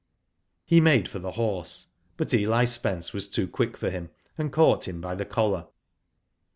He 0.65 0.81
made 0.81 1.07
for 1.07 1.19
the 1.19 1.33
horse; 1.33 1.89
but 2.17 2.33
Eli 2.33 2.65
Spence 2.65 3.13
was 3.13 3.27
too 3.27 3.47
quick 3.47 3.77
for 3.77 3.91
him, 3.91 4.09
and 4.35 4.51
caught 4.51 4.87
him 4.87 4.99
by 4.99 5.13
the 5.13 5.25
collar. 5.25 5.67